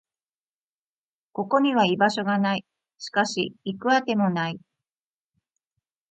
[1.31, 2.65] ここには居場所がない。
[2.97, 4.59] しかし、行く当てもない。